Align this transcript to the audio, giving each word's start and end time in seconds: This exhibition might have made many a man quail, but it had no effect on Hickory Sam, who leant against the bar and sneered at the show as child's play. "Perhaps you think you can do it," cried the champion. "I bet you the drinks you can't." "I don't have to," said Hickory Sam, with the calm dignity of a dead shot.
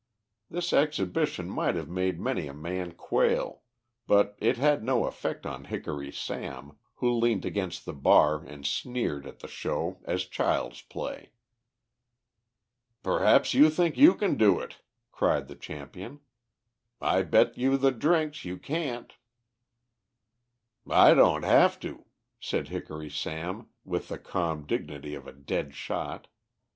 This 0.49 0.73
exhibition 0.73 1.47
might 1.47 1.75
have 1.75 1.87
made 1.87 2.19
many 2.19 2.47
a 2.47 2.55
man 2.55 2.93
quail, 2.93 3.61
but 4.07 4.35
it 4.39 4.57
had 4.57 4.83
no 4.83 5.05
effect 5.05 5.45
on 5.45 5.65
Hickory 5.65 6.11
Sam, 6.11 6.75
who 6.95 7.13
leant 7.13 7.45
against 7.45 7.85
the 7.85 7.93
bar 7.93 8.43
and 8.43 8.65
sneered 8.65 9.27
at 9.27 9.41
the 9.41 9.47
show 9.47 9.99
as 10.05 10.25
child's 10.25 10.81
play. 10.81 11.33
"Perhaps 13.03 13.53
you 13.53 13.69
think 13.69 13.95
you 13.95 14.15
can 14.15 14.37
do 14.37 14.59
it," 14.59 14.79
cried 15.11 15.47
the 15.47 15.55
champion. 15.55 16.19
"I 16.99 17.21
bet 17.21 17.55
you 17.55 17.77
the 17.77 17.91
drinks 17.91 18.43
you 18.43 18.57
can't." 18.57 19.13
"I 20.89 21.13
don't 21.13 21.43
have 21.43 21.79
to," 21.81 22.05
said 22.39 22.69
Hickory 22.69 23.11
Sam, 23.11 23.67
with 23.85 24.07
the 24.07 24.17
calm 24.17 24.65
dignity 24.65 25.13
of 25.13 25.27
a 25.27 25.31
dead 25.31 25.75
shot. 25.75 26.27